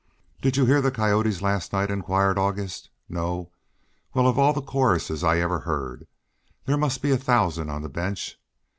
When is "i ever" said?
5.23-5.59